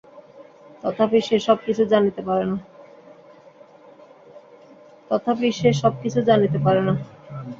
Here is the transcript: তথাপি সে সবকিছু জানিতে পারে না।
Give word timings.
তথাপি 0.83 1.19
সে 1.27 1.37
সবকিছু 5.81 6.23
জানিতে 6.25 6.57
পারে 6.63 6.81
না। 6.87 6.93